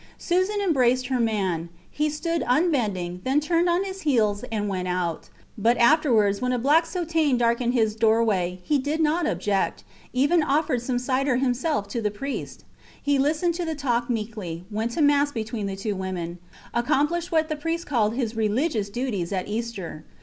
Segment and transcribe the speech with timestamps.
[0.17, 1.69] Susan embraced her man.
[1.91, 5.29] He stood unbending, then turned on his heels and went out.
[5.59, 10.81] But afterwards, when a black soutane darkened his doorway, he did not object; even offered
[10.81, 12.63] some cider himself to the priest.
[12.99, 16.39] He listened to the talk meekly; went to mass between the two women;
[16.73, 20.03] accomplished what the priest called his religious duties at Easter.